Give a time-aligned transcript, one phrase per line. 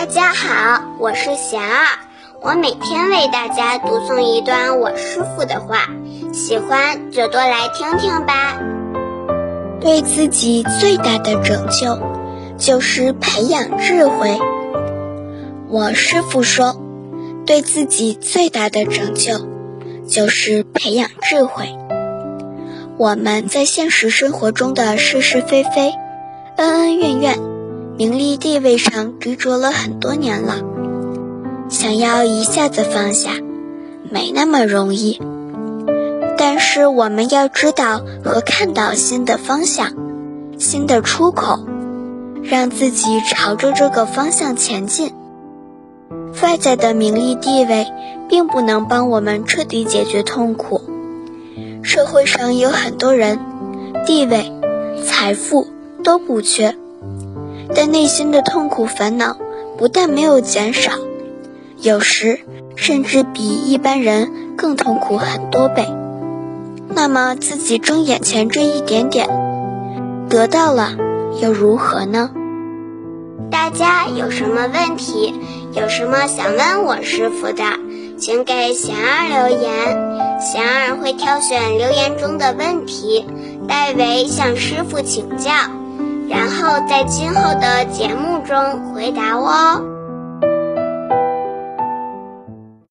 [0.00, 1.84] 大家好，我是贤儿，
[2.40, 5.90] 我每天为大家读诵一段我师父的话，
[6.32, 8.58] 喜欢就多来听听吧。
[9.78, 11.98] 对自己最大的拯救，
[12.56, 14.40] 就是培养智慧。
[15.68, 16.80] 我师父说，
[17.44, 19.46] 对自己最大的拯救，
[20.08, 21.76] 就是培养智慧。
[22.96, 25.92] 我们在现实生活中的是是非非、
[26.56, 27.59] 恩恩怨怨。
[28.00, 30.62] 名利地位上执着了很多年了，
[31.68, 33.32] 想要一下子放下，
[34.10, 35.20] 没那么容易。
[36.38, 39.92] 但是我们要知道和看到新的方向、
[40.56, 41.66] 新的出口，
[42.42, 45.12] 让自己朝着这个方向前进。
[46.42, 47.86] 外在的名利地位
[48.30, 50.80] 并不能帮我们彻底解决痛苦。
[51.82, 53.38] 社会上有很多人，
[54.06, 54.50] 地位、
[55.04, 55.66] 财富
[56.02, 56.79] 都不缺。
[57.74, 59.36] 但内心的痛苦烦恼
[59.78, 60.92] 不但没有减少，
[61.80, 62.40] 有时
[62.76, 65.86] 甚至比一般人更痛苦很多倍。
[66.88, 69.28] 那么自己争眼前这一点点，
[70.28, 70.94] 得到了
[71.40, 72.30] 又如何呢？
[73.50, 75.34] 大家有什么问题，
[75.72, 77.62] 有什么想问我师傅的，
[78.18, 83.24] 请给贤儿留言，贤儿会挑选留言中的问题，
[83.66, 85.50] 代为向师傅请教。
[86.30, 89.99] 然后在今后的节目中回答我哦。